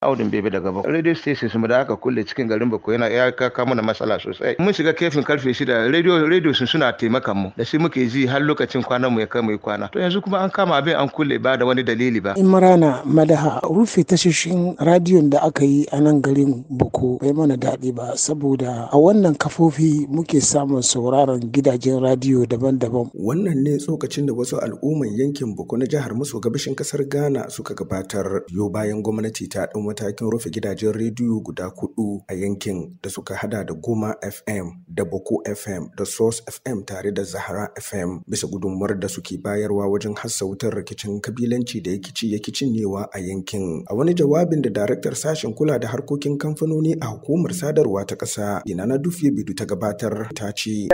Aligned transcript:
audin 0.00 0.30
bebe 0.30 0.50
daga 0.50 0.72
bako 0.72 0.88
radio 0.90 1.14
stations 1.14 1.54
mu 1.54 1.66
da 1.66 1.80
aka 1.80 1.96
kulle 1.96 2.22
cikin 2.24 2.46
garin 2.48 2.70
bako 2.70 2.92
yana 2.92 3.08
ya 3.08 3.32
kaka 3.32 3.66
mana 3.66 3.82
matsala 3.82 4.18
sosai. 4.20 4.54
Mun 4.58 4.72
shiga 4.72 4.92
kefin 4.94 5.22
ƙarfe 5.26 5.50
shida 5.54 5.90
radio 5.92 6.22
radio 6.28 6.52
sun 6.52 6.66
suna 6.68 6.92
taimakan 6.92 7.34
mu. 7.36 7.50
Da 7.56 7.64
shi 7.64 7.78
muke 7.78 8.06
ji 8.08 8.24
har 8.26 8.38
lokacin 8.40 8.84
kwanan 8.86 9.10
mu 9.12 9.18
ya 9.20 9.26
kai 9.26 9.42
mu 9.42 9.58
kwana. 9.58 9.90
To 9.90 9.98
yanzu 9.98 10.22
kuma 10.22 10.38
an 10.38 10.50
kama 10.50 10.74
abin 10.78 10.94
an 10.94 11.08
kulle 11.08 11.42
ba 11.42 11.56
da 11.58 11.66
wani 11.66 11.82
dalili 11.82 12.22
ba. 12.22 12.34
Imrana 12.38 13.02
madaha 13.04 13.58
rufe 13.66 14.04
tashoshin 14.06 14.76
radiyon 14.78 15.30
da 15.30 15.42
aka 15.42 15.64
yi 15.66 15.84
a 15.90 16.00
nan 16.00 16.22
garin 16.22 16.62
bako 16.70 17.18
bai 17.18 17.32
mana 17.34 17.56
daɗi 17.58 17.90
ba 17.92 18.14
saboda 18.14 18.86
a 18.92 18.96
wannan 18.96 19.34
kafofi 19.34 20.06
muke 20.06 20.38
samun 20.40 20.78
sauraron 20.82 21.42
gidajen 21.50 21.98
radiyo 21.98 22.46
daban-daban. 22.46 23.10
Wannan 23.18 23.66
ne 23.66 23.76
tsokacin 23.82 24.26
da 24.30 24.32
wasu 24.32 24.62
al'umman 24.62 25.10
yankin 25.10 25.56
bako 25.58 25.76
na 25.76 25.86
jihar 25.90 26.14
maso 26.14 26.38
gabashin 26.38 26.76
ƙasar 26.78 27.02
ghana 27.10 27.50
suka 27.50 27.74
gabatar. 27.74 28.46
Yo 28.54 28.70
bayan 28.70 29.02
gwamnati 29.02 29.50
ta 29.50 29.66
matakin 29.88 30.30
rufe 30.30 30.50
gidajen 30.50 30.92
rediyo 30.92 31.40
guda 31.40 31.64
huɗu 31.66 32.22
a 32.28 32.34
yankin 32.34 32.98
da 33.02 33.10
suka 33.10 33.34
hada 33.34 33.64
da 33.64 33.74
Goma 33.74 34.14
FM 34.20 34.66
da 34.88 35.04
Boko 35.04 35.40
FM 35.54 35.88
da 35.96 36.04
Source 36.04 36.42
FM 36.46 36.84
tare 36.84 37.10
da 37.12 37.22
Zahra 37.24 37.68
FM 37.80 38.20
bisa 38.28 38.46
gudunmuwar 38.46 38.98
da 39.00 39.08
suke 39.08 39.38
bayarwa 39.42 39.88
wajen 39.88 40.14
hassa 40.14 40.44
wutar 40.44 40.74
rikicin 40.74 41.20
kabilanci 41.20 41.80
da 41.80 41.90
yakici 41.90 42.32
yakicin 42.32 42.72
newa 42.72 43.08
a 43.12 43.18
yankin. 43.20 43.84
A 43.88 43.94
wani 43.94 44.14
jawabin 44.14 44.62
da 44.62 44.70
daraktar 44.70 45.14
sashen 45.16 45.54
kula 45.54 45.78
da 45.78 45.88
harkokin 45.88 46.36
kamfanoni 46.38 46.94
a 47.00 47.06
hukumar 47.06 47.52
sadarwa 47.54 48.04
ta 48.06 48.14
ƙasa 48.16 48.60
Inana 48.66 48.98
Dufiye 48.98 49.30
Bidu 49.32 49.54
ta 49.56 49.64
gabatar 49.64 50.28
ta 50.34 50.52
ce. 50.52 50.88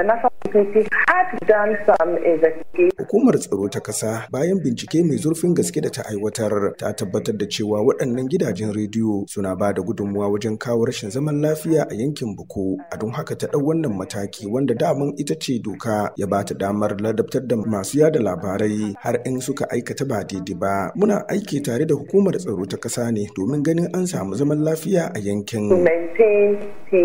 Hukumar 2.98 3.38
tsaro 3.38 3.68
ta 3.68 3.80
ƙasa 3.80 4.28
bayan 4.30 4.60
bincike 4.62 5.02
mai 5.04 5.16
zurfin 5.16 5.54
gaske 5.54 5.80
da 5.82 5.90
ta 5.90 6.02
aiwatar 6.06 6.76
ta 6.78 6.92
tabbatar 6.92 7.34
da 7.36 7.46
cewa 7.46 7.82
waɗannan 7.82 8.28
gidajen 8.30 8.72
rediyo 8.72 8.83
suna 9.28 9.56
ba 9.56 9.72
da 9.72 9.82
gudunmuwa 9.82 10.28
wajen 10.28 10.58
kawo 10.58 10.84
rashin 10.84 11.10
zaman 11.10 11.40
lafiya 11.40 11.86
a 11.90 11.94
yankin 11.94 12.36
Buko. 12.36 12.76
A 12.92 12.96
don 12.96 13.10
haka 13.12 13.34
ta 13.36 13.46
ɗau 13.46 13.62
wannan 13.66 13.92
mataki 13.96 14.46
wanda 14.46 14.74
daman 14.74 15.12
ita 15.16 15.34
ce 15.38 15.58
doka 15.62 16.12
ya 16.16 16.26
ba 16.26 16.44
ta 16.44 16.54
damar 16.54 16.96
ladabtar 17.00 17.46
da 17.46 17.56
masu 17.56 17.98
yada 17.98 18.20
labarai 18.20 18.94
har 18.98 19.20
in 19.24 19.40
suka 19.40 19.66
aikata 19.70 20.04
ba 20.08 20.24
daidai 20.24 20.54
ba. 20.58 20.92
Muna 20.96 21.24
aiki 21.28 21.60
tare 21.62 21.86
da 21.86 21.94
hukumar 21.94 22.34
tsaro 22.38 22.64
ta 22.66 22.76
ƙasa 22.76 23.12
ne 23.12 23.26
domin 23.36 23.62
ganin 23.62 23.88
an 23.94 24.06
samu 24.06 24.34
zaman 24.36 24.58
lafiya 24.64 25.12
a 25.14 25.18
yankin. 25.20 25.70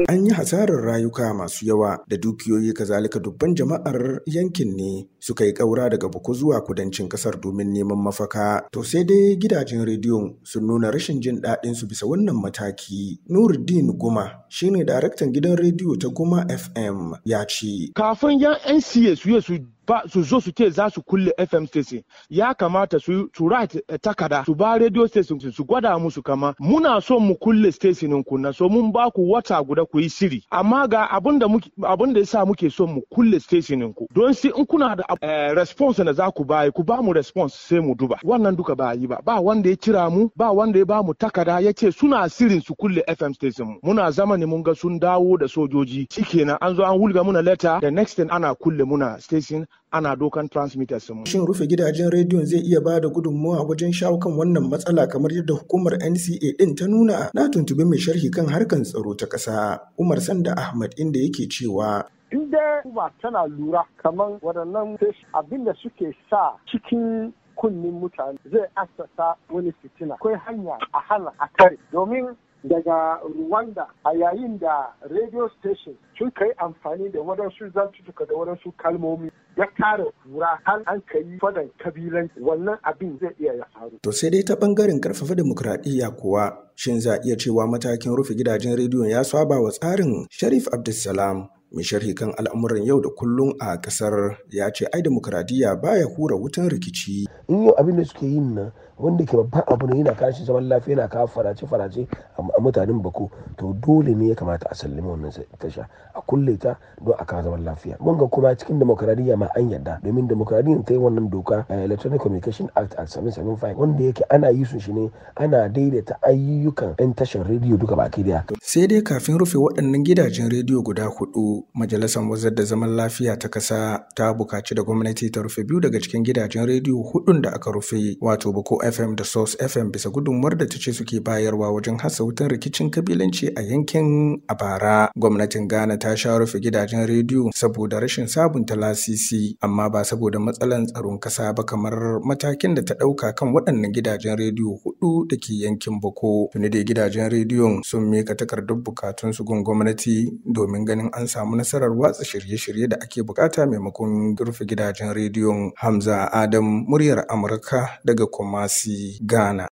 An 0.09 0.25
yi 0.25 0.31
hasarar 0.33 0.81
rayuka 0.85 1.33
masu 1.33 1.65
yawa 1.65 1.97
da 2.07 2.17
dukiyoyi 2.17 2.73
kazalika 2.73 3.19
dubban 3.19 3.55
jama'ar 3.55 4.21
yankin 4.25 4.75
ne 4.75 5.07
suka 5.19 5.45
yi 5.45 5.53
ƙaura 5.53 5.89
daga 5.89 6.09
Buko 6.09 6.33
zuwa 6.33 6.61
kudancin 6.61 7.09
ƙasar 7.09 7.39
domin 7.41 7.73
neman 7.73 7.97
mafaka. 7.97 8.61
To 8.71 8.83
sai 8.83 9.03
dai 9.03 9.35
gidajen 9.37 9.85
rediyon 9.85 10.35
sun 10.43 10.65
nuna 10.67 10.91
rashin 10.91 11.21
jin 11.21 11.41
daɗin 11.41 11.68
su 11.75 11.87
bisa 11.87 12.05
wannan 12.05 12.35
mataki. 12.35 13.19
Nuruddin 13.29 13.97
Guma 13.97 14.43
shine 14.49 14.85
daraktan 14.85 15.33
gidan 15.33 15.57
rediyo 15.57 15.95
ta 15.99 16.07
Guma 16.09 16.45
FM 16.49 17.13
ya 17.25 17.45
ce. 17.45 17.91
Kafin 17.95 18.39
yan 18.39 18.55
NCA 18.77 19.15
su 19.15 19.59
ba 19.89 20.03
su 20.07 20.21
zo 20.23 20.39
su 20.39 20.51
ce 20.51 20.69
za 20.69 20.89
su 20.89 21.01
kulle 21.01 21.31
FM 21.37 21.65
station. 21.65 22.03
Ya 22.29 22.53
kamata 22.53 22.99
su 22.99 23.29
su 23.35 23.45
write 23.49 23.81
takada 24.01 24.45
su 24.45 24.53
ba 24.55 24.77
radio 24.77 25.07
station 25.07 25.39
su 25.39 25.65
gwada 25.65 25.97
musu 25.99 26.21
kama 26.21 26.53
muna 26.59 27.01
so 27.01 27.19
mu 27.19 27.35
kulle 27.35 27.71
station 27.71 28.23
ku 28.23 28.37
na 28.37 28.51
so 28.53 28.69
mun 28.69 28.91
ba 28.91 29.09
ku 29.11 29.25
wata 29.31 29.57
guda 29.65 29.85
ku 29.85 29.99
yi 29.99 30.09
shiri. 30.09 30.43
Amma 30.51 30.87
ga 30.87 31.07
abin 31.09 31.39
da 31.39 31.47
abin 31.89 32.13
da 32.13 32.19
yasa 32.19 32.45
muke 32.45 32.69
so 32.71 32.85
mu 32.87 33.01
kulle 33.09 33.39
station 33.39 33.93
ku. 33.93 34.05
Don 34.13 34.33
sai 34.33 34.51
in 34.55 34.65
kuna 34.65 34.95
da 34.95 35.03
uh, 35.09 35.55
response 35.55 36.03
da 36.05 36.13
za 36.13 36.29
ku 36.31 36.45
bayi 36.45 36.71
ku 36.71 36.83
ba 36.83 37.01
mu 37.01 37.11
response 37.13 37.55
sai 37.57 37.79
mu 37.79 37.95
duba. 37.95 38.19
Wannan 38.23 38.55
duka 38.55 38.75
ba 38.75 38.93
yi 38.93 39.07
ba. 39.07 39.17
Ba 39.25 39.39
wanda 39.41 39.69
ya 39.69 39.75
kira 39.75 40.09
mu 40.09 40.29
ba 40.37 40.51
wanda 40.53 40.77
ya 40.79 40.85
ba 40.85 41.01
mu 41.03 41.13
takada 41.17 41.59
ya 41.59 41.73
ce 41.73 41.91
suna 41.91 42.29
sirin 42.29 42.61
su 42.61 42.75
kulle 42.75 43.01
FM 43.07 43.33
station 43.33 43.67
mu. 43.67 43.79
Muna 43.83 44.11
zama 44.11 44.37
ne 44.37 44.45
mun 44.45 44.61
ga 44.63 44.75
sun 44.75 44.99
dawo 44.99 45.37
da 45.37 45.47
sojoji. 45.47 46.05
Shikenan 46.13 46.57
an 46.61 46.75
zo 46.75 46.83
an 46.85 46.99
wulga 46.99 47.23
muna 47.25 47.41
letter. 47.43 47.79
The 47.81 47.89
next 47.91 48.13
thing 48.15 48.29
ana 48.29 48.53
kulle 48.55 48.85
muna 48.85 49.19
station. 49.21 49.65
Ana 49.91 50.15
dokan 50.15 50.49
transmitters 50.49 51.09
mu. 51.09 51.25
Shin 51.25 51.45
rufe 51.45 51.65
gidajen 51.67 52.09
rediyon 52.11 52.45
zai 52.45 52.59
iya 52.61 52.81
ba 52.81 52.99
da 52.99 53.09
gudunmawa 53.09 53.63
wajen 53.65 53.91
shawo 53.93 54.17
kan 54.19 54.33
wannan 54.37 54.69
matsala 54.69 55.07
kamar 55.07 55.31
yadda 55.33 55.53
hukumar 55.53 55.97
NCA 55.97 56.57
din 56.57 56.75
ta 56.75 56.85
nuna? 56.87 57.29
Na 57.33 57.49
tuntubi 57.49 57.85
mai 57.85 57.97
sharhi 57.97 58.29
kan 58.31 58.45
harkan 58.45 58.83
tsaro 58.85 59.13
ta 59.17 59.25
ƙasa 59.25 59.79
Umar 59.97 60.17
Sanda 60.21 60.53
Ahmad 60.57 60.93
inda 60.97 61.19
yake 61.19 61.49
cewa 61.49 62.05
in 62.31 62.51
dai 62.51 62.81
kuma 62.83 63.09
tana 63.21 63.47
lura 63.49 63.81
kamar 63.97 64.37
waɗannan 64.45 64.97
abin 65.33 65.65
da 65.65 65.73
suke 65.81 66.13
sa 66.29 66.53
cikin 66.69 67.33
kunnin 67.57 67.97
mutane 67.99 68.37
zai 68.51 68.69
asasa 68.77 69.33
wani 69.49 69.73
fitina 69.81 70.13
akwai 70.15 70.37
hanya 70.45 70.77
a 70.93 70.99
hana 71.09 71.33
a 71.41 71.47
kare 71.57 71.77
domin 71.91 72.29
daga 72.63 73.19
Rwanda 73.23 73.87
a 74.05 74.11
yayin 74.13 74.59
da 74.59 74.91
radio 75.09 75.49
station 75.59 75.95
sun 76.17 76.31
kai 76.31 76.51
amfani 76.59 77.09
da 77.11 77.19
waɗansu 77.19 77.71
zantutuka 77.73 78.25
da 78.27 78.33
waɗansu 78.35 78.71
kalmomi 78.77 79.31
ya 79.57 79.65
kare 79.77 80.05
kura 80.23 80.59
har 80.63 80.81
an 80.87 81.01
kai 81.11 81.23
fadan 81.41 81.69
kabilan 81.79 82.29
wannan 82.41 82.77
abin 82.83 83.17
zai 83.19 83.31
iya 83.39 83.53
ya 83.53 83.65
faru. 83.73 83.99
To 84.01 84.11
sai 84.11 84.29
dai 84.29 84.43
ta 84.43 84.55
ɓangaren 84.55 84.99
ƙarfafa 84.99 85.35
demokradiyya 85.35 86.11
kuwa 86.11 86.57
shin 86.75 86.99
za 87.01 87.19
iya 87.23 87.35
cewa 87.37 87.67
matakin 87.67 88.15
rufe 88.15 88.35
gidajen 88.35 88.75
rediyon 88.75 89.09
ya 89.09 89.23
saba 89.23 89.59
wa 89.61 89.71
tsarin 89.71 90.27
Sharif 90.29 90.67
Abdulsalam 90.73 91.47
mai 91.71 91.83
sharhi 91.83 92.13
kan 92.17 92.33
al'amuran 92.37 92.83
yau 92.85 92.99
da 93.01 93.09
kullum 93.09 93.53
a 93.59 93.77
ƙasar 93.77 94.37
ya 94.49 94.71
ce 94.71 94.85
ai 94.93 95.01
demokradiyya 95.01 95.75
baya 95.81 96.05
hura 96.07 96.35
wutan 96.35 96.69
rikici. 96.69 97.27
In 97.49 97.63
yau 97.65 97.73
abin 97.79 97.97
da 97.97 98.03
suke 98.05 98.23
yin 98.29 98.53
nan 98.55 98.71
wanda 98.99 99.25
ke 99.25 99.33
babban 99.33 99.63
abu 99.67 99.87
ne 99.87 99.97
yana 100.03 100.13
kawo 100.13 100.31
zaman 100.31 100.67
lafiya 100.69 100.97
yana 100.97 101.07
kawo 101.09 101.27
farace 101.27 101.65
farace 101.65 102.05
a 102.37 102.61
mutanen 102.61 103.01
bako 103.01 103.31
to 103.57 103.73
dole 103.81 104.13
ne 104.15 104.29
ya 104.29 104.35
kamata 104.35 104.67
a 104.69 104.75
sallami 104.75 105.07
wannan 105.07 105.31
tasha 105.57 105.87
a 106.13 106.21
kulle 106.21 106.59
ta 106.59 106.75
don 107.03 107.15
a 107.17 107.25
kawo 107.25 107.41
zaman 107.43 107.63
lafiya. 107.65 107.97
Mun 107.99 108.17
ga 108.19 108.27
kuma 108.27 108.53
cikin 108.55 108.77
demokradiyya 108.79 109.37
ma 109.37 109.47
an 109.55 109.69
yarda 109.71 109.97
domin 110.03 110.27
demokradiyyar 110.27 110.85
ta 110.85 110.93
yi 110.93 110.99
wannan 110.99 111.29
doka 111.31 111.65
electronic 111.69 112.21
communication 112.21 112.69
act 112.75 112.93
act 112.99 113.09
775 113.17 113.73
wanda 113.77 114.03
yake 114.03 114.23
ana 114.29 114.49
yi 114.49 114.65
shi 114.65 114.93
ne 114.93 115.09
ana 115.35 115.69
daidaita 115.69 116.21
ayyukan 116.21 116.93
yan 116.99 117.13
tashar 117.13 117.47
rediyo 117.47 117.77
duka 117.77 117.95
baki 117.95 118.21
ɗaya. 118.23 118.43
Sai 118.61 118.85
dai 118.87 119.01
kafin 119.01 119.39
rufe 119.39 119.57
waɗannan 119.57 120.03
gidajen 120.05 120.49
rediyo 120.51 120.83
guda 120.83 121.07
huɗu 121.09 121.63
majalisar 121.73 122.21
wazar 122.29 122.51
da 122.53 122.63
zaman 122.63 122.89
lafiya 122.95 123.37
ta 123.39 123.47
kasa 123.49 124.05
ta 124.15 124.33
buƙaci 124.33 124.75
da 124.75 124.83
gwamnati 124.83 125.31
ta 125.31 125.41
rufe 125.41 125.63
biyu 125.65 125.79
daga 125.79 125.97
cikin 125.99 126.23
gidajen 126.23 126.67
rediyo 126.67 127.01
hudun 127.01 127.38
da 127.41 127.49
aka 127.53 127.71
rufe 127.71 128.17
wato 128.21 128.51
bako 128.51 128.79
FM 128.91 129.15
da 129.15 129.23
Source 129.23 129.57
FM 129.67 129.91
bisa 129.91 130.09
gudunmuwar 130.09 130.57
da 130.57 130.65
ta 130.65 130.77
ce 130.79 130.91
suke 130.93 131.19
bayarwa 131.19 131.71
wajen 131.71 131.97
hasa 131.97 132.23
wutar 132.23 132.47
rikicin 132.51 132.89
kabilanci 132.89 133.51
a 133.55 133.61
yankin 133.61 134.41
a 134.47 134.55
bara. 134.55 135.11
Gwamnatin 135.15 135.67
Ghana 135.67 135.97
ta 135.97 136.15
sha 136.15 136.37
rufe 136.37 136.59
gidajen 136.59 137.07
rediyo 137.07 137.49
saboda 137.55 137.99
rashin 137.99 138.27
sabunta 138.27 138.75
lasisi 138.75 139.57
amma 139.61 139.89
ba 139.89 140.03
saboda 140.05 140.39
matsalan 140.39 140.85
tsaron 140.87 141.19
kasa 141.19 141.53
ba 141.53 141.63
kamar 141.63 142.19
matakin 142.23 142.75
da 142.75 142.81
ta 142.81 142.93
ɗauka 142.95 143.33
kan 143.35 143.53
waɗannan 143.53 143.91
gidajen 143.93 144.35
rediyo 144.37 144.79
huɗu 144.83 145.27
da 145.29 145.35
ke 145.37 145.53
yankin 145.63 145.99
Boko. 145.99 146.49
Tuni 146.53 146.69
da 146.69 146.83
gidajen 146.83 147.29
rediyon 147.29 147.83
sun 147.83 148.09
mika 148.09 148.35
takardar 148.35 148.77
bukatun 148.77 149.33
su 149.33 149.43
gun 149.43 149.63
gwamnati 149.63 150.27
domin 150.45 150.85
ganin 150.85 151.09
an 151.13 151.27
samu 151.27 151.55
nasarar 151.55 151.91
watsa 151.91 152.23
shirye-shirye 152.25 152.87
da 152.87 152.97
ake 153.01 153.21
buƙata 153.23 153.67
maimakon 153.67 154.35
rufe 154.37 154.65
gidajen 154.65 155.13
rediyon 155.13 155.71
Hamza 155.75 156.29
Adam 156.33 156.85
muryar 156.87 157.25
Amurka 157.29 157.99
daga 158.05 158.25
Kumasi. 158.25 159.19
Ghana. 159.21 159.67